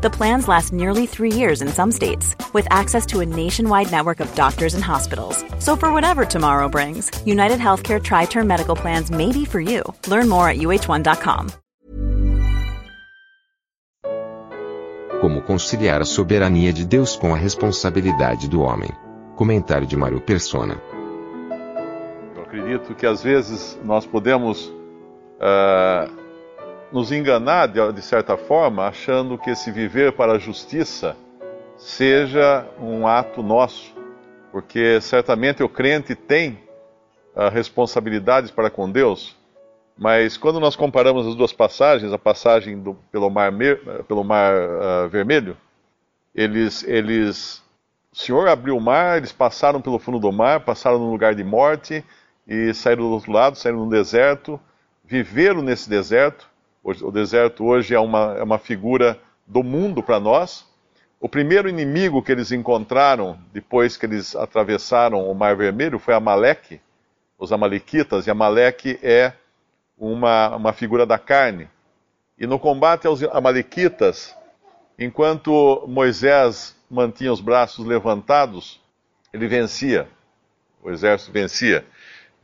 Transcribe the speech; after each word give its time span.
The 0.00 0.10
plans 0.10 0.46
last 0.46 0.72
nearly 0.72 1.06
three 1.06 1.32
years 1.32 1.60
in 1.60 1.66
some 1.66 1.90
states, 1.90 2.36
with 2.54 2.68
access 2.70 3.04
to 3.06 3.18
a 3.18 3.26
nationwide 3.26 3.90
network 3.90 4.20
of 4.20 4.32
doctors 4.36 4.74
and 4.74 4.84
hospitals. 4.84 5.44
So, 5.58 5.74
for 5.74 5.92
whatever 5.92 6.24
tomorrow 6.24 6.68
brings, 6.68 7.10
United 7.26 7.58
Healthcare 7.58 8.00
Tri 8.00 8.26
Term 8.26 8.46
Medical 8.46 8.76
Plans 8.76 9.10
may 9.10 9.32
be 9.32 9.44
for 9.44 9.60
you. 9.60 9.82
Learn 10.06 10.28
more 10.28 10.48
at 10.48 10.58
uh1.com. 10.58 11.50
Como 15.20 15.42
conciliar 15.42 16.00
a 16.00 16.04
soberania 16.04 16.72
de 16.72 16.84
Deus 16.84 17.16
com 17.16 17.34
a 17.34 17.36
responsabilidade 17.36 18.48
do 18.48 18.60
homem? 18.60 18.90
Comentário 19.34 19.84
de 19.84 19.96
Mário 19.96 20.20
Persona. 20.20 20.80
Eu 22.36 22.42
acredito 22.42 22.94
que 22.94 23.04
às 23.04 23.20
vezes 23.20 23.76
nós 23.84 24.06
podemos 24.06 24.66
uh, 25.40 26.27
nos 26.92 27.12
enganar 27.12 27.68
de, 27.68 27.92
de 27.92 28.02
certa 28.02 28.36
forma, 28.36 28.86
achando 28.86 29.38
que 29.38 29.50
esse 29.50 29.70
viver 29.70 30.12
para 30.12 30.32
a 30.32 30.38
justiça 30.38 31.16
seja 31.76 32.66
um 32.80 33.06
ato 33.06 33.42
nosso, 33.42 33.94
porque 34.50 35.00
certamente 35.00 35.62
o 35.62 35.68
crente 35.68 36.14
tem 36.14 36.58
uh, 37.34 37.48
responsabilidades 37.52 38.50
para 38.50 38.70
com 38.70 38.90
Deus, 38.90 39.36
mas 39.96 40.36
quando 40.36 40.60
nós 40.60 40.76
comparamos 40.76 41.26
as 41.26 41.34
duas 41.34 41.52
passagens, 41.52 42.12
a 42.12 42.18
passagem 42.18 42.78
do, 42.78 42.94
pelo 43.10 43.28
Mar, 43.28 43.52
pelo 44.06 44.22
mar 44.22 44.54
uh, 44.54 45.08
Vermelho, 45.08 45.56
eles, 46.34 46.84
eles, 46.84 47.62
o 48.12 48.16
Senhor 48.16 48.48
abriu 48.48 48.76
o 48.76 48.80
mar, 48.80 49.18
eles 49.18 49.32
passaram 49.32 49.80
pelo 49.80 49.98
fundo 49.98 50.20
do 50.20 50.30
mar, 50.30 50.60
passaram 50.60 50.98
num 50.98 51.10
lugar 51.10 51.34
de 51.34 51.42
morte 51.42 52.04
e 52.46 52.72
saíram 52.72 53.02
do 53.02 53.10
outro 53.10 53.32
lado, 53.32 53.56
saíram 53.56 53.84
no 53.84 53.90
deserto, 53.90 54.60
viveram 55.04 55.62
nesse 55.62 55.90
deserto. 55.90 56.48
O 57.02 57.10
deserto 57.10 57.66
hoje 57.66 57.94
é 57.94 58.00
uma, 58.00 58.34
é 58.38 58.42
uma 58.42 58.58
figura 58.58 59.20
do 59.46 59.62
mundo 59.62 60.02
para 60.02 60.18
nós. 60.18 60.66
O 61.20 61.28
primeiro 61.28 61.68
inimigo 61.68 62.22
que 62.22 62.32
eles 62.32 62.50
encontraram 62.50 63.38
depois 63.52 63.96
que 63.96 64.06
eles 64.06 64.34
atravessaram 64.34 65.28
o 65.28 65.34
Mar 65.34 65.54
Vermelho 65.54 65.98
foi 65.98 66.14
Amaleque, 66.14 66.80
os 67.38 67.52
Amalequitas, 67.52 68.26
e 68.26 68.30
Amaleque 68.30 68.98
é 69.02 69.32
uma, 69.98 70.56
uma 70.56 70.72
figura 70.72 71.04
da 71.04 71.18
carne. 71.18 71.68
E 72.38 72.46
no 72.46 72.58
combate 72.58 73.06
aos 73.06 73.22
Amalequitas, 73.22 74.34
enquanto 74.98 75.84
Moisés 75.86 76.74
mantinha 76.90 77.32
os 77.32 77.40
braços 77.40 77.84
levantados, 77.84 78.80
ele 79.32 79.46
vencia, 79.46 80.08
o 80.82 80.90
exército 80.90 81.32
vencia. 81.32 81.84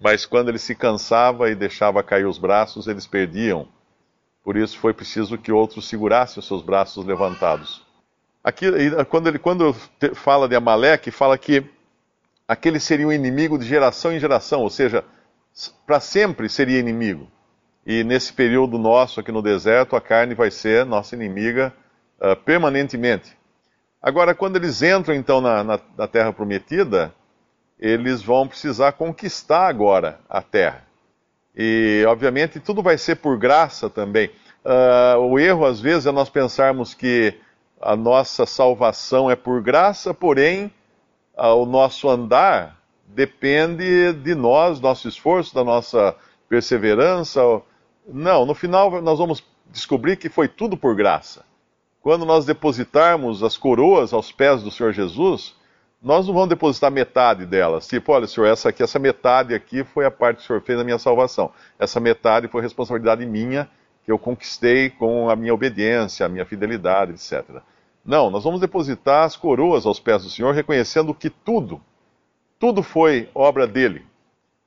Mas 0.01 0.27
quando 0.27 0.48
ele 0.48 0.58
se 0.58 0.75
cansava 0.75 1.48
e 1.48 1.55
deixava 1.55 2.03
cair 2.03 2.27
os 2.27 2.36
braços, 2.36 2.86
eles 2.86 3.06
perdiam. 3.06 3.69
Por 4.45 4.56
isso 4.59 4.78
foi 4.78 4.92
preciso 4.92 5.39
que 5.39 5.50
outros 5.50 5.89
segurassem 5.89 6.39
os 6.39 6.47
seus 6.47 6.62
braços 6.62 7.05
levantados. 7.05 7.83
Aqui, 8.45 8.67
quando 9.09 9.28
ele 9.28 9.39
quando 9.39 9.75
fala 10.14 10.47
de 10.47 10.55
Amaleque, 10.55 11.11
fala 11.11 11.39
que 11.39 11.64
aquele 12.47 12.78
seria 12.78 13.09
um 13.09 13.12
inimigo 13.12 13.59
de 13.59 13.64
geração 13.64 14.12
em 14.12 14.20
geração, 14.20 14.61
ou 14.61 14.69
seja, 14.69 15.03
para 15.86 15.98
sempre 15.98 16.47
seria 16.51 16.78
inimigo. 16.78 17.27
E 17.86 18.05
nesse 18.05 18.34
período 18.34 18.78
nosso 18.78 19.19
aqui 19.19 19.33
no 19.33 19.41
deserto, 19.41 19.97
a 19.97 20.01
carne 20.01 20.34
vai 20.34 20.51
ser 20.51 20.84
nossa 20.84 21.14
inimiga 21.14 21.73
uh, 22.20 22.36
permanentemente. 22.36 23.36
Agora, 24.01 24.34
quando 24.34 24.56
eles 24.56 24.83
entram 24.83 25.14
então 25.14 25.41
na, 25.41 25.64
na, 25.64 25.81
na, 25.97 26.06
terra 26.06 26.33
prometida, 26.33 27.14
eles 27.79 28.23
vão 28.23 28.46
precisar 28.46 28.92
conquistar 28.92 29.67
agora 29.67 30.20
a 30.29 30.42
terra. 30.42 30.85
E, 31.57 32.05
obviamente, 32.09 32.59
tudo 32.59 32.83
vai 32.83 32.98
ser 32.98 33.17
por 33.17 33.39
graça 33.39 33.89
também. 33.89 34.31
Uh, 34.65 35.19
o 35.20 35.39
erro, 35.39 35.65
às 35.65 35.81
vezes, 35.81 36.07
é 36.07 36.13
nós 36.13 36.29
pensarmos 36.29 36.95
que 36.95 37.35
a 37.81 37.95
nossa 37.95 38.47
salvação 38.47 39.31
é 39.31 39.37
por 39.37 39.63
graça, 39.63 40.13
porém, 40.13 40.73
uh, 41.37 41.55
o 41.55 41.67
nosso 41.67 42.09
andar 42.09 42.79
depende 43.07 44.13
de 44.14 44.35
nós, 44.35 44.81
nosso 44.81 45.07
esforço, 45.07 45.55
da 45.55 45.63
nossa 45.63 46.17
perseverança. 46.48 47.41
Não, 48.07 48.45
no 48.45 48.55
final 48.55 49.01
nós 49.01 49.19
vamos 49.19 49.45
descobrir 49.70 50.17
que 50.17 50.29
foi 50.29 50.48
tudo 50.48 50.77
por 50.77 50.97
graça. 50.97 51.45
Quando 52.01 52.25
nós 52.27 52.45
depositarmos 52.45 53.43
as 53.43 53.57
coroas 53.57 54.13
aos 54.13 54.31
pés 54.31 54.63
do 54.63 54.70
Senhor 54.70 54.93
Jesus, 54.93 55.55
nós 56.05 56.27
não 56.27 56.35
vamos 56.35 56.51
depositar 56.51 56.91
metade 56.91 57.47
delas. 57.47 57.89
Tipo, 57.89 58.13
olha, 58.13 58.27
Senhor, 58.27 58.47
essa 58.47 58.69
aqui, 58.69 58.83
essa 58.83 58.98
metade 58.98 59.55
aqui 59.55 59.83
foi 59.83 60.05
a 60.05 60.11
parte 60.11 60.37
que 60.37 60.42
o 60.45 60.47
Senhor 60.47 60.61
fez 60.61 60.77
da 60.77 60.85
minha 60.85 60.98
salvação. 60.98 61.51
Essa 61.79 61.98
metade 61.98 62.47
foi 62.47 62.61
responsabilidade 62.61 63.25
minha 63.25 63.67
que 64.05 64.13
eu 64.13 64.19
conquistei 64.19 64.91
com 64.91 65.31
a 65.31 65.35
minha 65.35 65.55
obediência, 65.55 66.27
a 66.27 66.29
minha 66.29 66.45
fidelidade, 66.45 67.13
etc. 67.13 67.63
Não, 68.05 68.29
nós 68.29 68.45
vamos 68.45 68.61
depositar 68.61 69.25
as 69.25 69.35
coroas 69.35 69.87
aos 69.87 69.98
pés 69.98 70.23
do 70.23 70.29
Senhor, 70.29 70.55
reconhecendo 70.55 71.14
que 71.14 71.31
tudo, 71.31 71.81
tudo 72.59 72.83
foi 72.83 73.31
obra 73.35 73.67
dele. 73.67 74.05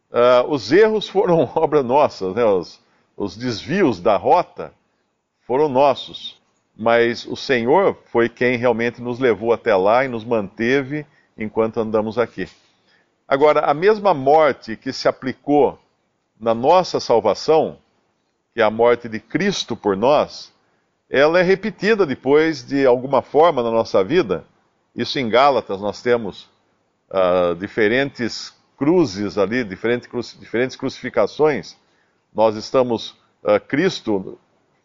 Uh, 0.09 0.51
os 0.51 0.71
erros 0.71 1.05
foram 1.07 1.47
obra 1.53 1.83
nossa, 1.83 2.33
né? 2.33 2.43
os, 2.43 2.81
os 3.15 3.37
desvios 3.37 3.99
da 3.99 4.17
rota 4.17 4.73
foram 5.41 5.69
nossos, 5.69 6.41
mas 6.75 7.27
o 7.27 7.35
Senhor 7.35 7.95
foi 8.05 8.27
quem 8.27 8.57
realmente 8.57 9.03
nos 9.03 9.19
levou 9.19 9.53
até 9.53 9.75
lá 9.75 10.03
e 10.03 10.07
nos 10.07 10.25
manteve 10.25 11.05
enquanto 11.37 11.79
andamos 11.79 12.17
aqui. 12.17 12.49
Agora, 13.27 13.61
a 13.61 13.73
mesma 13.73 14.13
morte 14.13 14.75
que 14.75 14.93
se 14.93 15.07
aplicou 15.07 15.77
na 16.39 16.53
nossa 16.53 16.99
salvação, 16.99 17.77
que 18.53 18.61
é 18.61 18.63
a 18.63 18.71
morte 18.71 19.09
de 19.09 19.19
Cristo 19.19 19.75
por 19.75 19.97
nós, 19.97 20.53
ela 21.09 21.39
é 21.39 21.43
repetida 21.43 22.05
depois 22.05 22.63
de 22.63 22.85
alguma 22.85 23.21
forma 23.21 23.61
na 23.61 23.71
nossa 23.71 24.03
vida. 24.03 24.45
Isso 24.95 25.19
em 25.19 25.29
Gálatas 25.29 25.79
nós 25.81 26.01
temos 26.01 26.49
uh, 27.09 27.55
diferentes 27.55 28.53
cruzes 28.77 29.37
ali, 29.37 29.63
diferentes, 29.63 30.37
diferentes 30.39 30.75
crucificações 30.75 31.77
nós 32.37 32.55
estamos, 32.55 33.15
uh, 33.43 33.59
Cristo, 33.67 34.37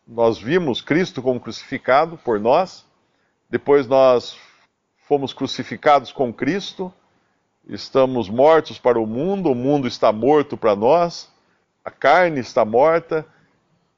nós 0.09 0.39
vimos 0.39 0.81
Cristo 0.81 1.21
como 1.21 1.39
crucificado 1.39 2.17
por 2.17 2.41
nós, 2.41 2.83
depois 3.51 3.87
nós 3.87 4.39
fomos 5.12 5.34
crucificados 5.34 6.11
com 6.11 6.33
Cristo, 6.33 6.91
estamos 7.69 8.31
mortos 8.31 8.78
para 8.78 8.99
o 8.99 9.06
mundo, 9.06 9.50
o 9.50 9.55
mundo 9.55 9.87
está 9.87 10.11
morto 10.11 10.56
para 10.56 10.75
nós, 10.75 11.31
a 11.84 11.91
carne 11.91 12.41
está 12.41 12.65
morta. 12.65 13.27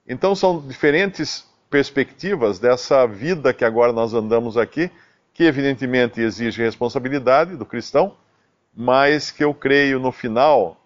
Então 0.08 0.34
são 0.34 0.60
diferentes 0.60 1.48
perspectivas 1.70 2.58
dessa 2.58 3.06
vida 3.06 3.54
que 3.54 3.64
agora 3.64 3.92
nós 3.92 4.12
andamos 4.12 4.56
aqui, 4.56 4.90
que 5.32 5.44
evidentemente 5.44 6.20
exige 6.20 6.60
responsabilidade 6.60 7.54
do 7.54 7.64
cristão, 7.64 8.16
mas 8.74 9.30
que 9.30 9.44
eu 9.44 9.54
creio 9.54 10.00
no 10.00 10.10
final 10.10 10.84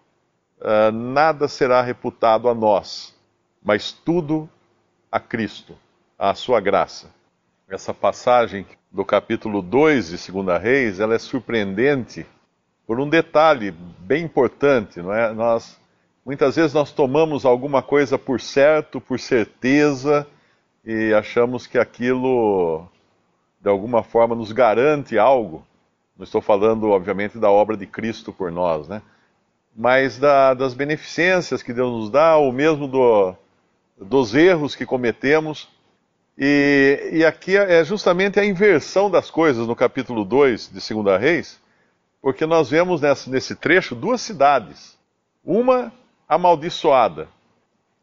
uh, 0.59 0.91
nada 0.91 1.47
será 1.47 1.81
reputado 1.81 2.47
a 2.47 2.53
nós, 2.53 3.15
mas 3.63 3.91
tudo 3.91 4.47
a 5.11 5.19
Cristo, 5.19 5.75
a 6.19 6.35
sua 6.35 6.59
graça. 6.59 7.18
Essa 7.69 7.93
passagem 7.93 8.65
do 8.91 9.05
capítulo 9.05 9.61
2 9.61 10.09
de 10.09 10.31
2 10.31 10.59
Reis, 10.59 10.99
ela 10.99 11.13
é 11.13 11.19
surpreendente 11.19 12.25
por 12.87 12.99
um 12.99 13.07
detalhe 13.07 13.69
bem 13.99 14.23
importante, 14.23 14.99
não 14.99 15.13
é? 15.13 15.31
Nós 15.31 15.79
muitas 16.25 16.55
vezes 16.55 16.73
nós 16.73 16.91
tomamos 16.91 17.45
alguma 17.45 17.83
coisa 17.83 18.17
por 18.17 18.41
certo, 18.41 18.99
por 18.99 19.19
certeza 19.19 20.25
e 20.83 21.13
achamos 21.13 21.67
que 21.67 21.77
aquilo 21.77 22.87
de 23.61 23.69
alguma 23.69 24.01
forma 24.01 24.35
nos 24.35 24.51
garante 24.51 25.19
algo. 25.19 25.63
Não 26.17 26.23
estou 26.23 26.41
falando, 26.41 26.89
obviamente, 26.89 27.37
da 27.37 27.51
obra 27.51 27.77
de 27.77 27.85
Cristo 27.85 28.33
por 28.33 28.51
nós, 28.51 28.87
né? 28.87 29.01
mas 29.75 30.17
da, 30.17 30.55
das 30.55 30.73
beneficências 30.73 31.61
que 31.61 31.71
Deus 31.71 31.91
nos 31.91 32.09
dá, 32.09 32.35
ou 32.35 32.51
mesmo 32.51 32.87
do, 32.87 33.35
dos 33.95 34.33
erros 34.33 34.75
que 34.75 34.87
cometemos. 34.87 35.69
E, 36.41 37.09
e, 37.11 37.25
aqui 37.25 37.57
é 37.57 37.83
justamente 37.83 38.39
a 38.39 38.45
inversão 38.45 39.11
das 39.11 39.29
coisas 39.29 39.67
no 39.67 39.75
capítulo 39.75 40.23
2 40.23 40.71
de 40.71 40.93
2 40.93 41.19
Reis, 41.19 41.59
porque 42.21 42.45
nós 42.45 42.69
vemos 42.69 43.01
nesse, 43.01 43.29
nesse 43.29 43.55
trecho 43.57 43.93
duas 43.93 44.21
cidades. 44.21 44.97
Uma 45.43 45.91
amaldiçoada, 46.29 47.27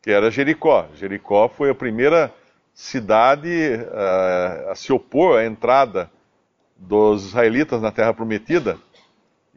que 0.02 0.10
era 0.10 0.30
Jericó. 0.30 0.86
Jericó 0.94 1.48
foi 1.48 1.70
a 1.70 1.74
primeira 1.74 2.30
cidade 2.74 3.48
uh, 3.48 4.70
a 4.70 4.74
se 4.74 4.92
opor 4.92 5.38
à 5.38 5.46
entrada 5.46 6.10
dos 6.76 7.24
israelitas 7.28 7.80
na 7.80 7.90
Terra 7.90 8.12
Prometida. 8.12 8.76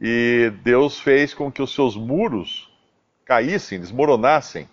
E 0.00 0.50
Deus 0.62 0.98
fez 0.98 1.34
com 1.34 1.52
que 1.52 1.60
os 1.60 1.74
seus 1.74 1.96
muros 1.96 2.72
caíssem, 3.26 3.78
desmoronassem. 3.78 4.66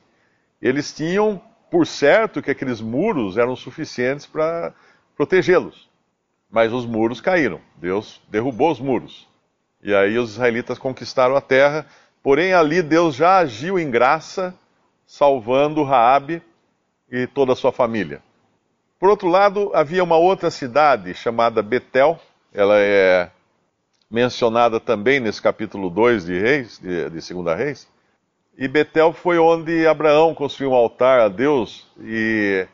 Eles 0.62 0.95
tinham 0.95 1.42
por 1.69 1.85
certo 1.85 2.41
que 2.41 2.51
aqueles 2.51 2.81
muros 2.81 3.37
eram 3.37 3.55
suficientes 3.55 4.25
para 4.25 4.73
protegê-los. 5.15 5.89
Mas 6.49 6.71
os 6.71 6.85
muros 6.85 7.19
caíram. 7.19 7.59
Deus 7.75 8.21
derrubou 8.29 8.71
os 8.71 8.79
muros. 8.79 9.27
E 9.81 9.93
aí 9.93 10.17
os 10.17 10.31
israelitas 10.31 10.77
conquistaram 10.77 11.35
a 11.35 11.41
terra. 11.41 11.85
Porém, 12.23 12.53
ali 12.53 12.81
Deus 12.81 13.15
já 13.15 13.37
agiu 13.37 13.77
em 13.77 13.89
graça, 13.89 14.53
salvando 15.05 15.83
Raabe 15.83 16.41
e 17.11 17.27
toda 17.27 17.53
a 17.53 17.55
sua 17.55 17.71
família. 17.71 18.21
Por 18.99 19.09
outro 19.09 19.27
lado, 19.27 19.71
havia 19.73 20.03
uma 20.03 20.17
outra 20.17 20.49
cidade 20.49 21.13
chamada 21.13 21.61
Betel. 21.61 22.19
Ela 22.53 22.79
é 22.79 23.29
mencionada 24.09 24.79
também 24.79 25.19
nesse 25.19 25.41
capítulo 25.41 25.89
2 25.89 26.25
de 26.25 26.39
Reis, 26.39 26.79
de, 26.79 27.09
de 27.09 27.21
Segunda 27.21 27.53
Reis. 27.53 27.87
E 28.57 28.68
Betel 28.68 29.13
foi 29.13 29.38
onde 29.38 29.86
Abraão 29.86 30.33
construiu 30.33 30.71
um 30.71 30.75
altar 30.75 31.19
a 31.19 31.27
Deus 31.27 31.86
e, 32.00 32.65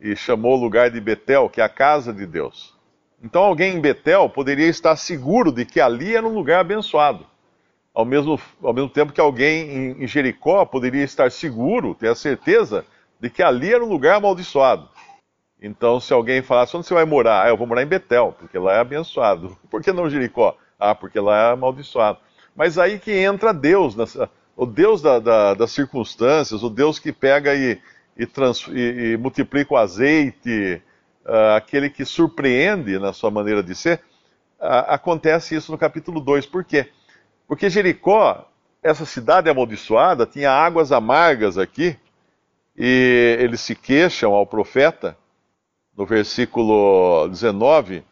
e 0.00 0.14
chamou 0.14 0.56
o 0.56 0.60
lugar 0.60 0.88
de 0.88 1.00
Betel, 1.00 1.50
que 1.50 1.60
é 1.60 1.64
a 1.64 1.68
casa 1.68 2.12
de 2.12 2.24
Deus. 2.24 2.72
Então 3.20 3.42
alguém 3.42 3.74
em 3.74 3.80
Betel 3.80 4.28
poderia 4.28 4.68
estar 4.68 4.94
seguro 4.94 5.50
de 5.50 5.64
que 5.64 5.80
ali 5.80 6.14
era 6.14 6.24
um 6.24 6.32
lugar 6.32 6.60
abençoado. 6.60 7.26
Ao 7.92 8.04
mesmo, 8.04 8.40
ao 8.62 8.72
mesmo 8.72 8.88
tempo 8.88 9.12
que 9.12 9.20
alguém 9.20 9.68
em, 9.68 10.04
em 10.04 10.06
Jericó 10.06 10.64
poderia 10.64 11.02
estar 11.02 11.28
seguro, 11.32 11.94
ter 11.94 12.08
a 12.08 12.14
certeza 12.14 12.84
de 13.20 13.28
que 13.28 13.42
ali 13.42 13.74
era 13.74 13.84
um 13.84 13.88
lugar 13.88 14.16
amaldiçoado. 14.16 14.88
Então, 15.60 15.98
se 15.98 16.12
alguém 16.12 16.40
falasse, 16.40 16.76
onde 16.76 16.86
você 16.86 16.94
vai 16.94 17.04
morar? 17.04 17.46
Ah, 17.46 17.48
eu 17.48 17.56
vou 17.56 17.66
morar 17.66 17.82
em 17.82 17.86
Betel, 17.86 18.34
porque 18.38 18.58
lá 18.58 18.74
é 18.74 18.78
abençoado. 18.80 19.56
Por 19.68 19.82
que 19.82 19.92
não 19.92 20.08
Jericó? 20.08 20.56
Ah, 20.78 20.94
porque 20.94 21.18
lá 21.18 21.48
é 21.48 21.52
amaldiçoado. 21.52 22.18
Mas 22.54 22.78
aí 22.78 22.98
que 22.98 23.12
entra 23.12 23.52
Deus, 23.52 23.96
o 24.56 24.66
Deus 24.66 25.00
da, 25.00 25.18
da, 25.18 25.54
das 25.54 25.72
circunstâncias, 25.72 26.62
o 26.62 26.70
Deus 26.70 26.98
que 26.98 27.12
pega 27.12 27.54
e, 27.54 27.80
e, 28.16 28.26
trans, 28.26 28.66
e, 28.68 29.12
e 29.12 29.16
multiplica 29.16 29.74
o 29.74 29.76
azeite, 29.76 30.82
uh, 31.24 31.56
aquele 31.56 31.88
que 31.88 32.04
surpreende 32.04 32.98
na 32.98 33.12
sua 33.12 33.30
maneira 33.30 33.62
de 33.62 33.74
ser. 33.74 34.00
Uh, 34.60 34.88
acontece 34.88 35.54
isso 35.54 35.72
no 35.72 35.78
capítulo 35.78 36.20
2. 36.20 36.46
Por 36.46 36.64
quê? 36.64 36.90
Porque 37.48 37.70
Jericó, 37.70 38.48
essa 38.82 39.04
cidade 39.04 39.48
amaldiçoada, 39.48 40.26
tinha 40.26 40.50
águas 40.50 40.92
amargas 40.92 41.58
aqui, 41.58 41.96
e 42.76 43.36
eles 43.40 43.60
se 43.60 43.74
queixam 43.74 44.32
ao 44.32 44.46
profeta, 44.46 45.16
no 45.96 46.06
versículo 46.06 47.28
19, 47.28 48.02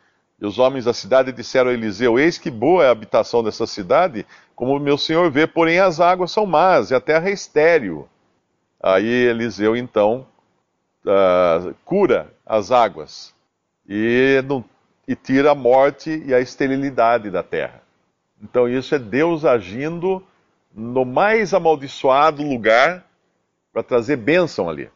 e 0.41 0.47
os 0.47 0.59
homens 0.59 0.87
da 0.87 0.95
cidade 0.95 1.33
disseram 1.33 1.71
a 1.71 1.75
Eliseu: 1.75 2.19
Eis 2.19 2.39
que 2.39 2.51
boa 2.51 2.85
é 2.85 2.89
a 2.89 2.93
habitação 2.93 3.43
dessa 3.45 3.67
cidade, 3.67 4.27
como 4.57 4.79
meu 4.79 4.97
senhor 4.97 5.31
vê, 5.31 5.47
porém 5.47 5.79
as 5.79 6.01
águas 6.01 6.33
são 6.33 6.47
más 6.47 6.91
e 6.91 6.95
a 6.95 7.01
terra 7.01 7.29
é 7.29 7.33
estéril. 7.33 8.09
Aí 8.83 9.07
Eliseu 9.07 9.77
então 9.77 10.27
uh, 11.05 11.75
cura 11.85 12.33
as 12.47 12.73
águas 12.73 13.35
e, 13.87 14.43
e 15.07 15.15
tira 15.15 15.51
a 15.51 15.55
morte 15.55 16.23
e 16.25 16.33
a 16.33 16.41
esterilidade 16.41 17.31
da 17.31 17.43
terra. 17.43 17.83
Então 18.43 18.67
isso 18.67 18.95
é 18.95 18.99
Deus 18.99 19.45
agindo 19.45 20.25
no 20.75 21.05
mais 21.05 21.53
amaldiçoado 21.53 22.43
lugar 22.43 23.05
para 23.73 23.83
trazer 23.83 24.17
bênção 24.17 24.71
ali. 24.71 24.89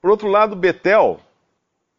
Por 0.00 0.10
outro 0.10 0.28
lado, 0.28 0.56
Betel 0.56 1.20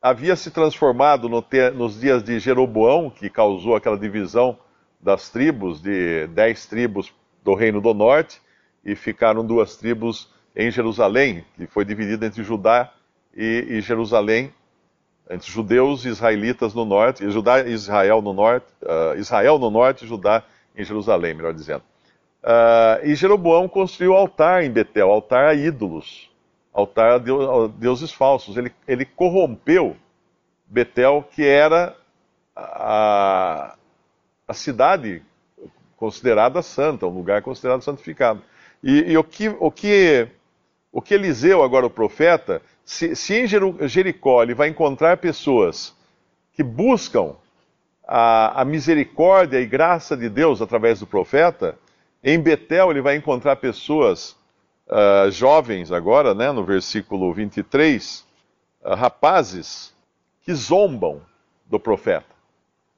havia 0.06 0.36
se 0.36 0.52
transformado 0.52 1.28
no 1.28 1.42
te, 1.42 1.72
nos 1.72 2.00
dias 2.00 2.22
de 2.22 2.38
Jeroboão, 2.38 3.10
que 3.10 3.28
causou 3.28 3.76
aquela 3.76 3.98
divisão 3.98 4.56
das 5.02 5.32
tribos, 5.32 5.82
de 5.82 6.28
dez 6.28 6.68
tribos 6.68 7.12
do 7.44 7.56
Reino 7.56 7.82
do 7.82 7.92
Norte, 7.92 8.40
e 8.84 8.96
ficaram 8.96 9.44
duas 9.44 9.76
tribos 9.78 10.32
em 10.56 10.70
Jerusalém, 10.70 11.44
que 11.56 11.66
foi 11.66 11.84
dividida 11.84 12.28
entre 12.28 12.44
Judá 12.44 12.94
e, 13.36 13.66
e 13.68 13.82
Jerusalém, 13.82 14.54
entre 15.28 15.52
judeus 15.52 16.06
e 16.06 16.10
israelitas 16.10 16.76
no 16.76 16.86
norte, 16.86 17.26
e 17.26 17.32
Judá 17.32 17.62
e 17.62 17.72
Israel 17.72 18.22
no 18.22 18.32
norte, 18.32 18.68
uh, 18.84 19.18
Israel 19.18 19.58
no 19.58 19.72
norte 19.72 20.06
e 20.06 20.08
Judá 20.08 20.44
em 20.78 20.84
Jerusalém, 20.84 21.34
melhor 21.34 21.52
dizendo. 21.56 21.84
Uh, 22.44 23.04
e 23.06 23.16
Jeroboão 23.16 23.68
construiu 23.68 24.14
altar 24.14 24.64
em 24.64 24.70
Betel, 24.70 25.10
altar 25.10 25.48
a 25.48 25.56
ídolos 25.56 26.30
altar 26.76 27.12
a, 27.14 27.18
Deus, 27.18 27.48
a 27.48 27.68
deuses 27.80 28.12
falsos. 28.12 28.58
Ele, 28.58 28.72
ele 28.86 29.06
corrompeu 29.06 29.96
Betel, 30.68 31.26
que 31.32 31.46
era 31.46 31.96
a, 32.54 33.76
a 34.46 34.54
cidade 34.54 35.24
considerada 35.96 36.62
santa, 36.62 37.08
um 37.08 37.16
lugar 37.16 37.42
considerado 37.42 37.82
santificado. 37.82 38.42
E, 38.84 39.14
e 39.14 39.18
o, 39.18 39.24
que, 39.24 39.48
o, 39.48 39.72
que, 39.72 40.28
o 40.92 41.02
que 41.02 41.14
Eliseu, 41.14 41.64
agora 41.64 41.86
o 41.86 41.90
profeta, 41.90 42.62
se, 42.84 43.16
se 43.16 43.34
em 43.34 43.48
Jericó 43.88 44.44
ele 44.44 44.54
vai 44.54 44.68
encontrar 44.68 45.18
pessoas 45.18 45.96
que 46.52 46.62
buscam 46.62 47.36
a, 48.06 48.62
a, 48.62 48.66
misericórdia 48.66 49.62
e 49.62 49.66
graça 49.66 50.16
de 50.16 50.28
Deus 50.28 50.62
através 50.62 51.00
do 51.00 51.08
profeta, 51.08 51.78
em 52.22 52.40
Betel 52.40 52.92
ele 52.92 53.02
vai 53.02 53.16
encontrar 53.16 53.56
pessoas 53.56 54.36
uh, 54.88 55.30
jovens 55.32 55.92
agora, 55.92 56.34
né, 56.34 56.52
no 56.52 56.64
versículo 56.64 57.34
23, 57.34 58.20
uh, 58.84 58.90
ah, 58.90 58.96
rapazes 58.96 59.94
que 60.42 60.54
zombam 60.54 61.22
do 61.66 61.80
profeta. 61.80 62.36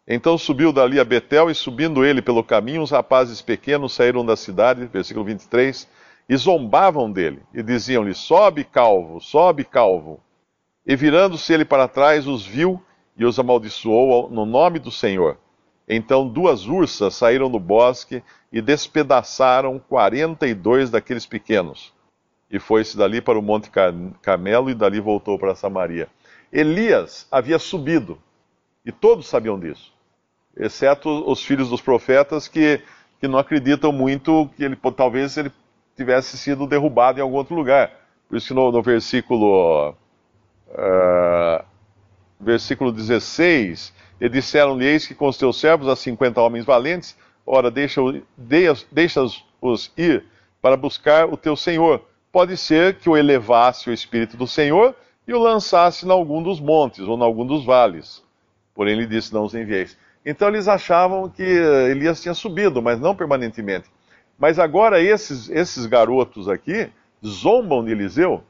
Então 0.07 0.37
subiu 0.37 0.71
dali 0.71 0.99
a 0.99 1.05
Betel, 1.05 1.49
e 1.49 1.55
subindo 1.55 2.05
ele 2.05 2.21
pelo 2.21 2.43
caminho, 2.43 2.81
os 2.81 2.91
rapazes 2.91 3.41
pequenos 3.41 3.93
saíram 3.93 4.25
da 4.25 4.35
cidade, 4.37 4.85
versículo 4.85 5.25
23, 5.25 5.87
e 6.29 6.37
zombavam 6.37 7.11
dele, 7.11 7.41
e 7.53 7.61
diziam-lhe: 7.61 8.13
Sobe, 8.13 8.63
calvo, 8.63 9.19
sobe, 9.19 9.63
calvo. 9.63 10.21
E 10.85 10.95
virando-se 10.95 11.53
ele 11.53 11.65
para 11.65 11.87
trás, 11.87 12.25
os 12.27 12.45
viu 12.45 12.81
e 13.17 13.25
os 13.25 13.37
amaldiçoou 13.37 14.29
no 14.29 14.45
nome 14.45 14.79
do 14.79 14.91
Senhor. 14.91 15.37
Então 15.87 16.27
duas 16.27 16.67
ursas 16.67 17.15
saíram 17.15 17.49
do 17.49 17.59
bosque 17.59 18.21
e 18.51 18.61
despedaçaram 18.61 19.79
quarenta 19.79 20.45
e 20.47 20.53
dois 20.53 20.89
daqueles 20.89 21.25
pequenos. 21.25 21.93
E 22.51 22.59
foi-se 22.59 22.97
dali 22.97 23.21
para 23.21 23.39
o 23.39 23.41
Monte 23.41 23.69
Carmelo 24.21 24.69
e 24.69 24.73
dali 24.73 24.99
voltou 24.99 25.37
para 25.37 25.55
Samaria. 25.55 26.07
Elias 26.51 27.27
havia 27.29 27.59
subido, 27.59 28.17
e 28.85 28.91
todos 28.91 29.27
sabiam 29.27 29.59
disso, 29.59 29.93
exceto 30.55 31.09
os 31.29 31.43
filhos 31.43 31.69
dos 31.69 31.81
profetas 31.81 32.47
que, 32.47 32.81
que 33.19 33.27
não 33.27 33.37
acreditam 33.37 33.91
muito 33.91 34.49
que 34.55 34.63
ele 34.63 34.77
talvez 34.95 35.35
ele 35.35 35.51
tivesse 35.95 36.37
sido 36.37 36.65
derrubado 36.65 37.19
em 37.19 37.21
algum 37.21 37.35
outro 37.35 37.53
lugar. 37.53 37.91
Por 38.29 38.37
isso 38.37 38.47
que 38.47 38.53
no, 38.53 38.71
no 38.71 38.81
versículo, 38.81 39.91
uh, 40.69 41.65
versículo 42.39 42.91
16 42.91 43.93
e 44.19 44.29
disseram-lhe: 44.29 44.85
Eis 44.85 45.07
que 45.07 45.15
com 45.15 45.27
os 45.27 45.37
teus 45.37 45.59
servos 45.59 45.87
há 45.87 45.95
cinquenta 45.95 46.41
homens 46.41 46.65
valentes, 46.65 47.17
ora, 47.45 47.69
deixa-os 47.71 48.21
deixa 48.91 49.25
ir 49.97 50.25
para 50.61 50.77
buscar 50.77 51.25
o 51.25 51.37
teu 51.37 51.55
Senhor. 51.55 52.01
Pode 52.31 52.57
ser 52.57 52.95
que 52.95 53.09
o 53.09 53.17
elevasse 53.17 53.89
o 53.89 53.93
Espírito 53.93 54.37
do 54.37 54.47
Senhor 54.47 54.95
e 55.27 55.33
o 55.33 55.39
lançasse 55.39 56.05
em 56.05 56.11
algum 56.11 56.41
dos 56.41 56.59
montes 56.59 56.99
ou 56.99 57.17
em 57.17 57.21
algum 57.21 57.45
dos 57.45 57.65
vales. 57.65 58.23
Porém, 58.73 58.93
ele 58.93 59.07
disse: 59.07 59.33
Não 59.33 59.43
os 59.43 59.55
envieis. 59.55 59.97
Então 60.25 60.49
eles 60.49 60.67
achavam 60.67 61.29
que 61.29 61.41
Elias 61.41 62.21
tinha 62.21 62.33
subido, 62.33 62.81
mas 62.81 62.99
não 62.99 63.15
permanentemente. 63.15 63.89
Mas 64.37 64.59
agora 64.59 65.01
esses, 65.01 65.49
esses 65.49 65.85
garotos 65.85 66.49
aqui 66.49 66.89
zombam 67.25 67.83
de 67.83 67.91
Eliseu 67.91 68.43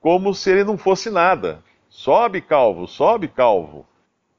como 0.00 0.34
se 0.34 0.50
ele 0.50 0.64
não 0.64 0.76
fosse 0.76 1.10
nada. 1.10 1.62
Sobe, 1.92 2.40
calvo, 2.40 2.88
sobe, 2.88 3.28
calvo. 3.28 3.86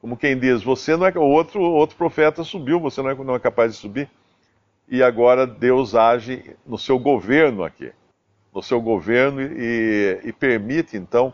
Como 0.02 0.18
quem 0.18 0.38
diz, 0.38 0.64
você 0.64 0.98
não 0.98 1.06
é. 1.06 1.12
O 1.16 1.22
outro, 1.22 1.62
outro 1.62 1.96
profeta 1.96 2.44
subiu, 2.44 2.80
você 2.80 3.00
não 3.00 3.12
é, 3.12 3.16
não 3.16 3.36
é 3.36 3.40
capaz 3.40 3.74
de 3.74 3.78
subir. 3.78 4.10
E 4.90 5.04
agora 5.04 5.46
Deus 5.46 5.94
age 5.94 6.58
no 6.66 6.80
seu 6.80 6.98
governo 6.98 7.64
aqui. 7.64 7.94
No 8.52 8.64
seu 8.64 8.82
governo 8.82 9.40
e, 9.40 10.20
e 10.24 10.34
permite 10.34 10.98
então 10.98 11.32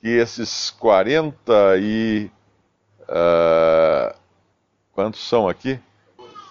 que 0.00 0.08
esses 0.08 0.70
40 0.70 1.52
e. 1.80 2.30
Uh, 3.02 4.16
quantos 4.92 5.28
são 5.28 5.48
aqui? 5.48 5.80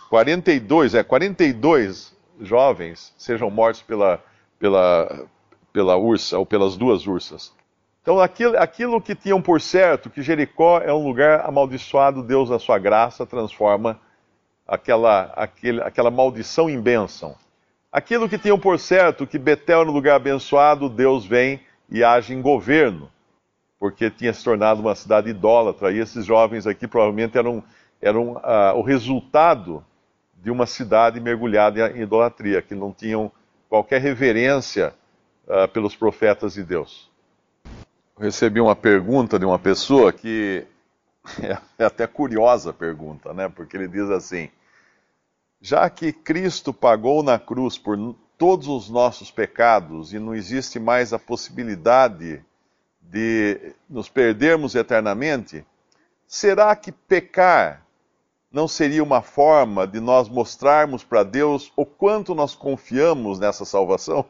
42, 0.09 0.93
é, 0.93 1.03
42 1.03 2.13
jovens 2.41 3.13
sejam 3.17 3.49
mortos 3.49 3.81
pela, 3.81 4.21
pela, 4.59 5.25
pela 5.71 5.95
ursa, 5.95 6.37
ou 6.37 6.45
pelas 6.45 6.75
duas 6.75 7.07
ursas. 7.07 7.53
Então, 8.05 8.19
aquilo, 8.19 8.55
aquilo, 8.59 9.01
que 9.01 9.15
tinham 9.15 9.41
por 9.41 9.59
certo, 9.59 10.11
que 10.11 10.21
Jericó 10.21 10.77
é 10.79 10.93
um 10.93 11.03
lugar 11.03 11.43
amaldiçoado, 11.43 12.21
Deus, 12.21 12.51
na 12.51 12.59
sua 12.59 12.77
graça, 12.77 13.25
transforma 13.25 13.99
aquela, 14.67 15.33
aquele, 15.35 15.81
aquela 15.81 16.11
maldição 16.11 16.69
em 16.69 16.79
bênção. 16.79 17.35
Aquilo 17.91 18.29
que 18.29 18.37
tinham 18.37 18.59
por 18.59 18.77
certo, 18.77 19.25
que 19.25 19.39
Betel 19.39 19.81
era 19.81 19.89
um 19.89 19.91
lugar 19.91 20.17
abençoado, 20.17 20.87
Deus 20.87 21.25
vem 21.25 21.59
e 21.89 22.03
age 22.03 22.31
em 22.31 22.43
governo, 22.43 23.09
porque 23.79 24.11
tinha 24.11 24.31
se 24.31 24.43
tornado 24.43 24.81
uma 24.81 24.93
cidade 24.93 25.31
idólatra. 25.31 25.91
E 25.91 25.97
esses 25.97 26.23
jovens 26.27 26.67
aqui 26.67 26.87
provavelmente 26.87 27.39
eram, 27.39 27.63
eram 27.99 28.33
uh, 28.33 28.75
o 28.75 28.83
resultado 28.83 29.83
de 30.43 30.51
uma 30.51 30.67
cidade 30.67 31.19
mergulhada 31.19 31.89
em 31.97 32.01
idolatria, 32.01 32.61
que 32.61 32.75
não 32.75 32.93
tinham 32.93 33.31
qualquer 33.67 33.99
reverência 33.99 34.93
uh, 35.47 35.67
pelos 35.69 35.95
profetas 35.95 36.53
de 36.53 36.61
Deus. 36.61 37.14
Recebi 38.17 38.61
uma 38.61 38.75
pergunta 38.75 39.37
de 39.37 39.45
uma 39.45 39.59
pessoa 39.59 40.11
que 40.13 40.65
é 41.77 41.85
até 41.85 42.07
curiosa 42.07 42.69
a 42.69 42.73
pergunta, 42.73 43.33
né? 43.33 43.49
Porque 43.49 43.75
ele 43.75 43.87
diz 43.87 44.09
assim: 44.09 44.49
já 45.61 45.89
que 45.89 46.13
Cristo 46.13 46.73
pagou 46.73 47.23
na 47.23 47.39
cruz 47.39 47.77
por 47.77 47.97
todos 48.37 48.67
os 48.67 48.89
nossos 48.89 49.31
pecados 49.31 50.13
e 50.13 50.19
não 50.19 50.35
existe 50.35 50.79
mais 50.79 51.13
a 51.13 51.19
possibilidade 51.19 52.43
de 53.01 53.73
nos 53.89 54.09
perdermos 54.09 54.75
eternamente, 54.75 55.65
será 56.27 56.75
que 56.75 56.91
pecar 56.91 57.85
não 58.51 58.67
seria 58.67 59.03
uma 59.03 59.21
forma 59.21 59.85
de 59.85 59.99
nós 59.99 60.29
mostrarmos 60.29 61.03
para 61.03 61.23
Deus 61.23 61.71
o 61.75 61.85
quanto 61.85 62.33
nós 62.33 62.55
confiamos 62.55 63.39
nessa 63.39 63.65
salvação? 63.65 64.25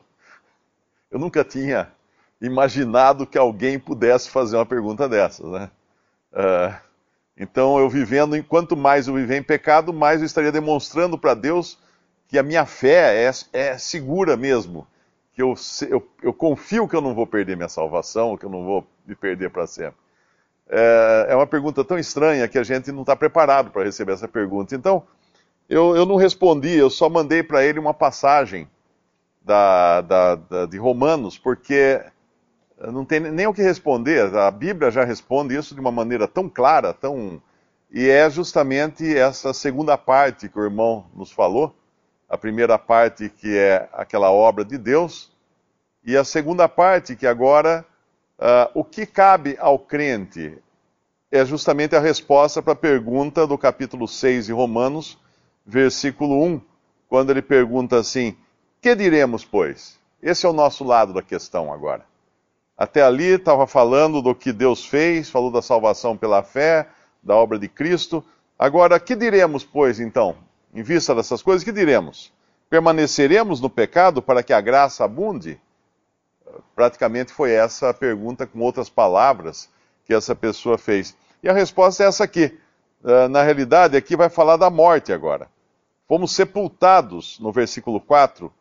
Eu 1.12 1.20
nunca 1.20 1.44
tinha 1.44 1.92
imaginado 2.42 3.26
que 3.26 3.38
alguém 3.38 3.80
pudesse 3.80 4.30
fazer 4.30 4.56
uma 4.58 4.66
pergunta 4.66 5.08
dessas, 5.08 5.50
né? 5.50 5.70
Uh, 6.34 6.76
então, 7.38 7.78
eu 7.80 7.90
vivendo, 7.90 8.42
quanto 8.44 8.78
mais 8.78 9.08
eu 9.08 9.14
viver 9.14 9.38
em 9.38 9.44
pecado, 9.44 9.94
mais 9.94 10.22
eu 10.22 10.26
estaria 10.26 10.52
demonstrando 10.52 11.18
para 11.18 11.34
Deus 11.34 11.78
que 12.28 12.38
a 12.38 12.44
minha 12.44 12.66
fé 12.66 13.26
é, 13.26 13.32
é 13.54 13.78
segura 13.78 14.38
mesmo, 14.38 14.88
que 15.34 15.42
eu, 15.42 15.54
eu, 15.90 16.08
eu, 16.24 16.34
confio 16.34 16.88
que 16.88 16.96
eu 16.96 17.02
não 17.02 17.14
vou 17.14 17.28
perder 17.28 17.58
minha 17.58 17.70
salvação, 17.70 18.38
que 18.38 18.46
eu 18.46 18.50
não 18.50 18.64
vou 18.64 18.88
me 19.06 19.16
perder 19.16 19.50
para 19.50 19.68
sempre. 19.68 19.98
É, 20.68 21.28
é, 21.30 21.36
uma 21.36 21.46
pergunta 21.46 21.84
tão 21.84 22.00
estranha 22.00 22.48
que 22.48 22.58
a 22.58 22.64
gente 22.64 22.92
não 22.92 23.02
está 23.02 23.16
preparado 23.16 23.70
para 23.70 23.84
receber 23.84 24.14
essa 24.14 24.28
pergunta. 24.28 24.74
Então, 24.74 25.04
eu, 25.70 25.96
eu 25.96 26.06
não 26.06 26.16
respondi, 26.16 26.76
eu 26.76 26.90
só 26.90 27.10
mandei 27.10 27.44
para 27.44 27.64
ele 27.64 27.80
uma 27.80 27.94
passagem 27.94 28.68
da, 29.42 30.02
da, 30.02 30.36
da, 30.36 30.66
de 30.66 30.78
Romanos, 30.78 31.38
porque 31.38 32.02
não 32.80 33.06
tem 33.06 33.20
nem 33.20 33.48
o 33.48 33.54
que 33.54 33.62
responder. 33.62 34.36
A 34.36 34.52
Bíblia 34.52 34.92
já 34.92 35.04
responde 35.04 35.56
isso 35.56 35.74
de 35.74 35.82
uma 35.82 35.92
maneira 35.92 36.28
tão 36.28 36.50
clara, 36.50 36.94
tão 36.94 37.42
e 37.92 38.10
é 38.10 38.30
justamente 38.30 39.16
essa 39.16 39.54
segunda 39.54 39.98
parte 39.98 40.50
que 40.50 40.60
o 40.60 40.64
irmão 40.64 41.06
nos 41.16 41.32
falou. 41.32 41.74
A 42.28 42.38
primeira 42.38 42.78
parte 42.78 43.30
que 43.30 43.58
é 43.58 43.88
aquela 43.94 44.32
obra 44.32 44.66
de 44.66 44.78
Deus 44.78 45.32
e 46.04 46.18
a 46.18 46.24
segunda 46.24 46.68
parte 46.68 47.16
que 47.16 47.26
agora 47.26 47.86
uh, 48.38 48.70
o 48.74 48.84
que 48.84 49.06
cabe 49.06 49.56
ao 49.60 49.80
crente 49.80 50.58
é 51.32 51.46
justamente 51.46 51.96
a 51.96 52.00
resposta 52.00 52.62
para 52.62 52.74
a 52.74 52.76
pergunta 52.76 53.48
do 53.48 53.58
capítulo 53.58 54.08
6 54.08 54.48
de 54.48 54.54
Romanos, 54.54 55.18
versículo 55.66 56.44
1, 56.44 56.62
quando 57.08 57.30
ele 57.30 57.42
pergunta 57.42 57.98
assim: 57.98 58.36
Que 58.82 58.96
diremos, 58.96 59.46
pois? 59.46 60.00
Esse 60.22 60.46
é 60.46 60.50
o 60.50 60.54
nosso 60.54 60.84
lado 60.84 61.14
da 61.14 61.22
questão 61.22 61.72
agora. 61.72 62.06
Até 62.78 63.02
ali 63.02 63.36
estava 63.36 63.66
falando 63.66 64.22
do 64.22 64.36
que 64.36 64.52
Deus 64.52 64.86
fez, 64.86 65.30
falou 65.30 65.50
da 65.50 65.62
salvação 65.62 66.18
pela 66.18 66.44
fé, 66.44 66.88
da 67.24 67.36
obra 67.36 67.58
de 67.58 67.70
Cristo. 67.70 68.24
Agora, 68.60 69.00
que 69.00 69.16
diremos, 69.16 69.64
pois, 69.64 70.00
então? 70.00 70.36
Em 70.74 70.84
vista 70.84 71.16
dessas 71.16 71.42
coisas, 71.42 71.64
que 71.64 71.72
diremos? 71.72 72.34
Permaneceremos 72.70 73.62
no 73.62 73.70
pecado 73.70 74.22
para 74.22 74.44
que 74.44 74.52
a 74.52 74.60
graça 74.60 75.06
abunde? 75.06 75.60
Praticamente 76.76 77.32
foi 77.32 77.52
essa 77.52 77.90
a 77.90 77.94
pergunta, 77.94 78.46
com 78.46 78.60
outras 78.60 78.90
palavras, 78.90 79.70
que 80.06 80.14
essa 80.14 80.36
pessoa 80.36 80.78
fez. 80.78 81.16
E 81.42 81.50
a 81.50 81.54
resposta 81.54 82.04
é 82.04 82.08
essa 82.08 82.24
aqui. 82.24 82.58
Ah, 83.04 83.30
na 83.30 83.44
realidade, 83.44 83.96
aqui 83.96 84.16
vai 84.16 84.30
falar 84.30 84.58
da 84.58 84.70
morte 84.70 85.14
agora. 85.14 85.48
Fomos 86.08 86.34
sepultados, 86.34 87.40
no 87.40 87.52
versículo 87.52 88.02
4, 88.02 88.52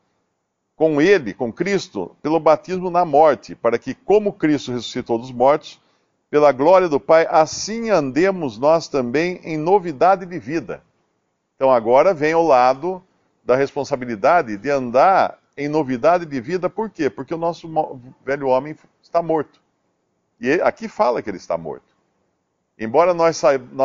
com 0.76 1.00
ele, 1.00 1.32
com 1.32 1.52
Cristo, 1.52 2.16
pelo 2.20 2.40
batismo 2.40 2.90
na 2.90 3.04
morte, 3.04 3.54
para 3.54 3.78
que, 3.78 3.94
como 3.94 4.32
Cristo 4.32 4.72
ressuscitou 4.72 5.18
dos 5.18 5.30
mortos, 5.30 5.80
pela 6.30 6.50
glória 6.50 6.88
do 6.88 6.98
Pai, 6.98 7.26
assim 7.30 7.90
andemos 7.90 8.58
nós 8.58 8.88
também 8.88 9.40
em 9.44 9.56
novidade 9.56 10.26
de 10.26 10.38
vida. 10.38 10.82
Então 11.54 11.70
agora 11.70 12.12
vem 12.12 12.34
o 12.34 12.42
lado 12.42 13.00
da 13.44 13.54
responsabilidade 13.54 14.56
de 14.56 14.68
andar 14.68 15.38
em 15.56 15.68
novidade 15.68 16.26
de 16.26 16.40
vida, 16.40 16.68
por 16.68 16.90
quê? 16.90 17.08
Porque 17.08 17.32
o 17.32 17.38
nosso 17.38 17.70
velho 18.24 18.48
homem 18.48 18.76
está 19.00 19.22
morto. 19.22 19.60
E 20.40 20.54
aqui 20.54 20.88
fala 20.88 21.22
que 21.22 21.30
ele 21.30 21.36
está 21.36 21.56
morto. 21.56 21.94
Embora 22.76 23.14
nós, 23.14 23.40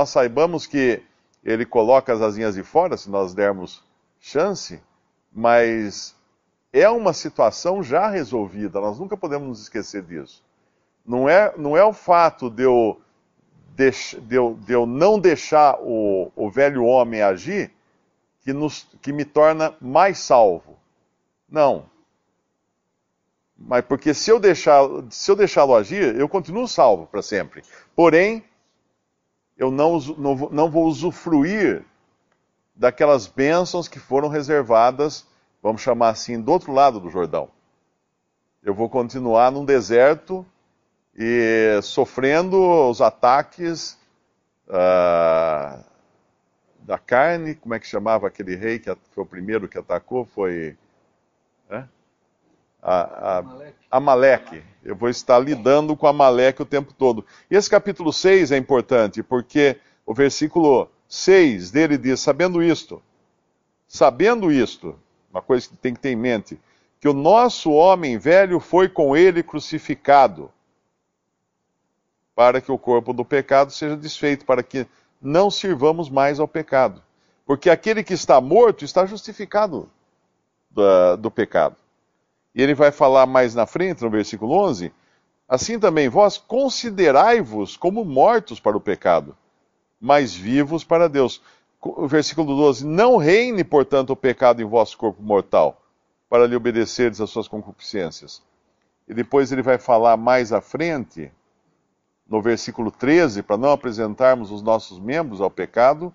saibamos 0.08 0.65
que 0.65 1.03
ele 1.43 1.65
coloca 1.65 2.12
as 2.12 2.22
asinhas 2.22 2.55
de 2.55 2.63
fora, 2.63 2.98
se 2.98 3.08
nós 3.10 3.36
dermos 3.36 3.84
chance, 4.19 4.81
mas 5.31 6.15
é 6.71 6.89
uma 6.89 7.13
situação 7.13 7.81
já 7.81 8.09
resolvida, 8.09 8.79
nós 8.79 8.99
nunca 8.99 9.17
podemos 9.17 9.47
nos 9.47 9.61
esquecer 9.61 10.03
disso. 10.03 10.43
Não 11.05 11.27
é, 11.27 11.53
não 11.57 11.75
é 11.75 11.83
o 11.83 11.93
fato 11.93 12.49
de 12.49 12.63
eu, 12.63 13.01
de 13.75 14.35
eu, 14.35 14.57
de 14.61 14.73
eu 14.73 14.85
não 14.85 15.19
deixar 15.19 15.79
o, 15.81 16.31
o 16.35 16.49
velho 16.49 16.83
homem 16.83 17.21
agir 17.21 17.71
que, 18.43 18.53
nos, 18.53 18.88
que 19.01 19.11
me 19.11 19.25
torna 19.25 19.75
mais 19.81 20.19
salvo. 20.19 20.77
Não. 21.49 21.89
Mas 23.57 23.83
porque 23.83 24.13
se 24.13 24.31
eu 24.31 24.39
deixar, 24.39 24.83
se 25.09 25.29
eu 25.31 25.35
deixá-lo 25.35 25.75
agir, 25.75 26.15
eu 26.15 26.29
continuo 26.29 26.67
salvo 26.67 27.07
para 27.07 27.21
sempre. 27.21 27.63
Porém, 27.95 28.43
eu 29.57 29.71
não, 29.71 29.99
não, 29.99 30.35
não 30.51 30.69
vou 30.69 30.85
usufruir 30.85 31.83
daquelas 32.75 33.27
bênçãos 33.27 33.88
que 33.88 33.99
foram 33.99 34.29
reservadas 34.29 35.27
vamos 35.62 35.82
chamar 35.82 36.10
assim, 36.10 36.42
do 36.42 36.51
outro 36.51 36.72
lado 36.72 37.00
do 37.00 37.10
Jordão. 37.10 37.50
Eu 38.63 38.74
vou 38.74 38.89
continuar 38.89 39.51
num 39.51 39.63
deserto 39.63 40.46
e 41.16 41.80
sofrendo 41.82 42.58
os 42.89 43.01
ataques 43.01 43.98
uh, 44.68 45.84
da 46.82 46.98
carne. 46.98 47.56
Como 47.56 47.74
é 47.74 47.80
que 47.80 47.88
chamava 47.88 48.28
aquele 48.28 48.56
rei 48.56 48.80
que 48.80 48.94
foi 49.12 49.24
o 49.24 49.28
primeiro 49.28 49.68
que 49.68 49.78
atacou? 49.78 50.25
Foi. 50.25 50.78
Né? 51.70 51.88
A, 52.82 53.39
a, 53.39 53.44
Amaleque. 53.92 54.63
Eu 54.84 54.96
vou 54.96 55.10
estar 55.10 55.39
lidando 55.39 55.96
com 55.96 56.08
Amaleque 56.08 56.62
o 56.62 56.66
tempo 56.66 56.94
todo. 56.94 57.25
E 57.50 57.56
esse 57.56 57.70
capítulo 57.70 58.13
6 58.13 58.51
é 58.51 58.58
importante, 58.58 59.22
porque 59.22 59.78
o 60.06 60.13
versículo 60.13 60.89
6 61.08 61.72
dele 61.72 61.98
diz: 61.98 62.20
Sabendo 62.20 62.63
isto, 62.63 63.01
sabendo 63.88 64.51
isto, 64.51 64.98
uma 65.31 65.41
coisa 65.41 65.69
que 65.69 65.77
tem 65.77 65.93
que 65.93 66.00
ter 66.00 66.12
em 66.12 66.15
mente, 66.15 66.59
que 67.00 67.07
o 67.07 67.13
nosso 67.13 67.71
homem 67.71 68.17
velho 68.17 68.59
foi 68.59 68.89
com 68.89 69.15
ele 69.15 69.41
crucificado, 69.41 70.51
para 72.36 72.62
que 72.62 72.71
o 72.71 72.77
corpo 72.77 73.13
do 73.13 73.25
pecado 73.25 73.71
seja 73.71 73.98
desfeito, 73.98 74.45
para 74.45 74.63
que 74.63 74.88
não 75.21 75.51
sirvamos 75.51 76.09
mais 76.09 76.39
ao 76.39 76.48
pecado. 76.48 77.01
Porque 77.45 77.69
aquele 77.69 78.03
que 78.03 78.13
está 78.13 78.39
morto 78.39 78.86
está 78.86 79.05
justificado 79.05 79.89
do, 80.69 81.17
do 81.17 81.31
pecado. 81.31 81.75
E 82.53 82.62
ele 82.62 82.74
vai 82.74 82.91
falar 82.91 83.25
mais 83.25 83.55
na 83.55 83.65
frente, 83.65 84.03
no 84.03 84.09
versículo 84.09 84.53
11: 84.53 84.91
Assim 85.48 85.79
também 85.79 86.09
vós 86.09 86.38
considerai-vos 86.38 87.75
como 87.75 88.05
mortos 88.05 88.59
para 88.59 88.77
o 88.77 88.81
pecado, 88.81 89.36
mas 90.00 90.33
vivos 90.33 90.83
para 90.83 91.09
Deus 91.09 91.41
versículo 92.07 92.55
12: 92.55 92.86
Não 92.86 93.17
reine, 93.17 93.63
portanto, 93.63 94.12
o 94.12 94.15
pecado 94.15 94.62
em 94.62 94.65
vosso 94.65 94.98
corpo 94.98 95.21
mortal, 95.21 95.81
para 96.29 96.45
lhe 96.45 96.55
obedecerdes 96.55 97.21
às 97.21 97.29
suas 97.29 97.48
concupiscências. 97.48 98.41
E 99.07 99.13
depois 99.13 99.51
ele 99.51 99.62
vai 99.62 99.77
falar 99.77 100.17
mais 100.17 100.51
à 100.53 100.62
frente, 100.62 101.31
no 102.27 102.41
versículo 102.41 102.91
13, 102.91 103.41
para 103.41 103.57
não 103.57 103.71
apresentarmos 103.71 104.51
os 104.51 104.62
nossos 104.62 105.00
membros 105.00 105.41
ao 105.41 105.50
pecado, 105.50 106.13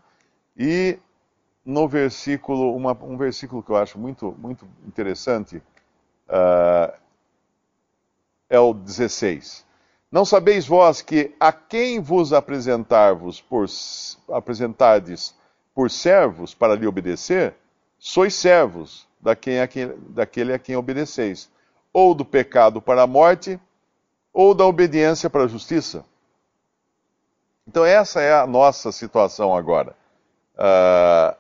e 0.57 0.99
no 1.65 1.89
versículo, 1.89 2.77
uma, 2.77 2.97
um 3.03 3.17
versículo 3.17 3.63
que 3.63 3.71
eu 3.71 3.77
acho 3.77 3.99
muito, 3.99 4.37
muito 4.39 4.69
interessante, 4.87 5.57
uh, 6.29 6.95
é 8.49 8.61
o 8.61 8.75
16. 8.75 9.65
Não 10.13 10.25
sabeis 10.25 10.65
vós 10.67 11.03
que 11.03 11.35
a 11.41 11.51
quem 11.51 11.99
vos 11.99 12.33
apresentar-vos 12.33 13.41
por 13.41 13.67
apresentardes 14.29 15.35
por 15.75 15.91
servos 15.91 16.55
para 16.55 16.75
lhe 16.75 16.87
obedecer, 16.87 17.55
sois 17.99 18.35
servos 18.35 19.09
daquele 19.21 20.53
a 20.53 20.59
quem 20.59 20.77
obedeceis, 20.77 21.51
ou 21.93 22.15
do 22.15 22.25
pecado 22.25 22.81
para 22.81 23.03
a 23.03 23.07
morte, 23.07 23.59
ou 24.33 24.55
da 24.55 24.65
obediência 24.65 25.31
para 25.31 25.45
a 25.45 25.49
justiça. 25.49 26.05
Então, 27.67 27.85
essa 27.85 28.21
é 28.21 28.33
a 28.33 28.47
nossa 28.47 28.93
situação 28.93 29.57
agora. 29.57 29.97
Uh, 30.55 31.37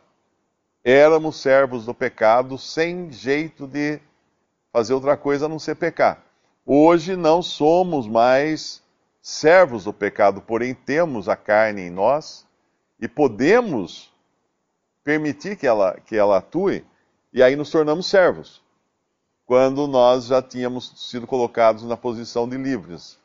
éramos 0.83 1.41
servos 1.41 1.85
do 1.85 1.93
pecado 1.93 2.57
sem 2.57 3.13
jeito 3.13 3.67
de 3.67 4.01
fazer 4.73 4.95
outra 4.95 5.17
coisa 5.17 5.47
a 5.47 5.49
não 5.49 5.59
ser 5.59 5.75
pecar. 5.75 6.23
Hoje 6.65 7.15
não 7.15 7.43
somos 7.43 8.09
mais 8.09 8.83
servos 9.21 9.85
do 9.85 9.93
pecado, 9.93 10.41
porém 10.41 10.75
temos 10.75 11.29
a 11.29 11.37
carne 11.37 11.83
em 11.83 11.91
nós 11.91 12.47
e 12.99 13.07
podemos 13.07 14.14
permitir 15.05 15.57
que 15.57 15.67
ela, 15.67 16.01
que 16.07 16.17
ela 16.17 16.39
atue, 16.39 16.85
e 17.33 17.43
aí 17.43 17.55
nos 17.55 17.71
tornamos 17.71 18.07
servos, 18.07 18.63
quando 19.45 19.87
nós 19.87 20.27
já 20.27 20.41
tínhamos 20.41 21.09
sido 21.11 21.27
colocados 21.27 21.85
na 21.85 21.97
posição 21.97 22.49
de 22.49 22.57
livres. 22.57 23.19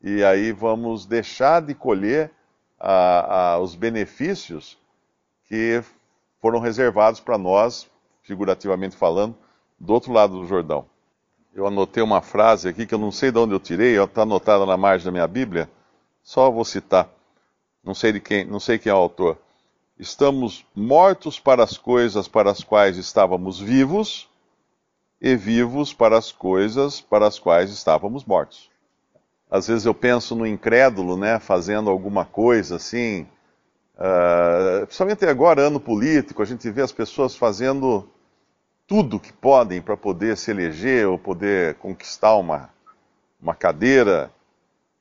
e 0.00 0.22
aí 0.22 0.52
vamos 0.52 1.04
deixar 1.04 1.60
de 1.60 1.74
colher 1.74 2.30
a, 2.78 3.54
a, 3.54 3.58
os 3.58 3.74
benefícios 3.74 4.78
que 5.48 5.82
foram 6.40 6.60
reservados 6.60 7.20
para 7.20 7.36
nós, 7.36 7.90
figurativamente 8.22 8.96
falando, 8.96 9.34
do 9.78 9.92
outro 9.92 10.12
lado 10.12 10.38
do 10.38 10.46
Jordão. 10.46 10.86
Eu 11.54 11.66
anotei 11.66 12.02
uma 12.02 12.20
frase 12.20 12.68
aqui 12.68 12.86
que 12.86 12.94
eu 12.94 12.98
não 12.98 13.10
sei 13.10 13.30
de 13.30 13.38
onde 13.38 13.54
eu 13.54 13.60
tirei, 13.60 13.98
está 13.98 14.22
anotada 14.22 14.66
na 14.66 14.76
margem 14.76 15.06
da 15.06 15.12
minha 15.12 15.26
Bíblia, 15.26 15.70
só 16.22 16.50
vou 16.50 16.64
citar. 16.64 17.08
Não 17.82 17.94
sei 17.94 18.12
de 18.12 18.20
quem, 18.20 18.44
não 18.44 18.58
sei 18.60 18.78
quem 18.78 18.90
é 18.90 18.94
o 18.94 18.98
autor. 18.98 19.38
Estamos 19.98 20.66
mortos 20.74 21.38
para 21.38 21.62
as 21.62 21.78
coisas 21.78 22.26
para 22.26 22.50
as 22.50 22.64
quais 22.64 22.96
estávamos 22.96 23.60
vivos 23.60 24.28
e 25.20 25.36
vivos 25.36 25.94
para 25.94 26.18
as 26.18 26.32
coisas 26.32 27.00
para 27.00 27.28
as 27.28 27.38
quais 27.38 27.70
estávamos 27.70 28.24
mortos. 28.24 28.70
Às 29.48 29.68
vezes 29.68 29.86
eu 29.86 29.94
penso 29.94 30.34
no 30.34 30.44
incrédulo, 30.44 31.16
né, 31.16 31.38
fazendo 31.38 31.90
alguma 31.90 32.24
coisa 32.24 32.74
assim, 32.74 33.24
uh, 33.94 34.84
principalmente 34.84 35.24
agora, 35.26 35.68
ano 35.68 35.78
político, 35.78 36.42
a 36.42 36.44
gente 36.44 36.68
vê 36.70 36.82
as 36.82 36.90
pessoas 36.90 37.36
fazendo 37.36 38.08
tudo 38.88 39.20
que 39.20 39.32
podem 39.32 39.80
para 39.80 39.96
poder 39.96 40.36
se 40.36 40.50
eleger 40.50 41.06
ou 41.06 41.16
poder 41.16 41.76
conquistar 41.76 42.34
uma, 42.34 42.68
uma 43.40 43.54
cadeira. 43.54 44.28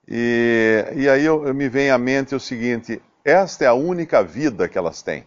E, 0.08 0.86
e 0.96 1.10
aí 1.10 1.26
eu, 1.26 1.48
eu 1.48 1.54
me 1.56 1.68
vem 1.68 1.90
à 1.90 1.98
mente 1.98 2.36
o 2.36 2.40
seguinte: 2.40 3.02
esta 3.24 3.64
é 3.64 3.68
a 3.68 3.74
única 3.74 4.24
vida 4.24 4.68
que 4.68 4.78
elas 4.78 5.02
têm. 5.02 5.26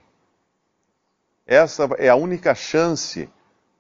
Essa 1.46 1.88
é 1.98 2.08
a 2.08 2.16
única 2.16 2.54
chance 2.54 3.28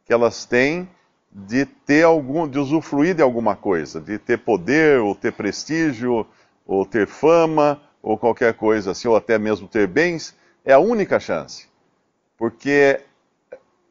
que 0.04 0.12
elas 0.12 0.44
têm 0.44 0.88
de 1.30 1.66
ter 1.66 2.04
algum, 2.04 2.48
de 2.48 2.58
usufruir 2.58 3.14
de 3.14 3.22
alguma 3.22 3.54
coisa, 3.54 4.00
de 4.00 4.18
ter 4.18 4.38
poder, 4.38 5.00
ou 5.00 5.14
ter 5.14 5.32
prestígio, 5.32 6.26
ou 6.64 6.86
ter 6.86 7.06
fama, 7.06 7.82
ou 8.02 8.16
qualquer 8.16 8.54
coisa 8.54 8.92
assim, 8.92 9.08
ou 9.08 9.16
até 9.16 9.38
mesmo 9.38 9.68
ter 9.68 9.86
bens, 9.86 10.34
é 10.64 10.72
a 10.72 10.78
única 10.78 11.20
chance. 11.20 11.68
Porque 12.38 13.00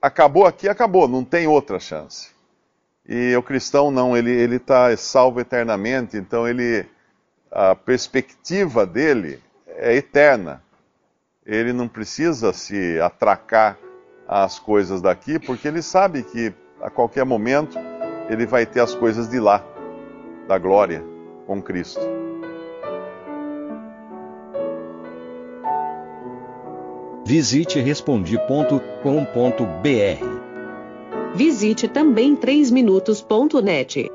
acabou 0.02 0.46
aqui, 0.46 0.68
acabou, 0.68 1.08
não 1.08 1.24
tem 1.24 1.48
outra 1.48 1.80
chance. 1.80 2.30
E 3.08 3.36
o 3.36 3.44
cristão 3.44 3.92
não, 3.92 4.18
ele 4.18 4.56
está 4.56 4.96
salvo 4.98 5.40
eternamente, 5.40 6.18
então 6.18 6.48
ele, 6.48 6.86
a 7.52 7.76
perspectiva 7.76 8.86
dele 8.86 9.40
é 9.78 9.96
eterna. 9.96 10.62
Ele 11.46 11.72
não 11.72 11.88
precisa 11.88 12.52
se 12.54 13.00
atracar 13.00 13.78
às 14.28 14.58
coisas 14.58 15.02
daqui, 15.02 15.38
porque 15.38 15.68
ele 15.68 15.82
sabe 15.82 16.24
que 16.24 16.54
a 16.82 16.90
qualquer 16.90 17.24
momento 17.24 17.78
ele 18.30 18.46
vai 18.46 18.66
ter 18.66 18.80
as 18.80 18.96
coisas 18.96 19.30
de 19.30 19.40
lá, 19.40 19.64
da 20.48 20.58
glória, 20.58 21.04
com 21.46 21.62
Cristo. 21.62 22.02
Visite 27.26 27.80
respondi.com.br. 27.80 28.76
Visite 31.36 31.88
também 31.88 32.36
3minutos.net. 32.36 34.15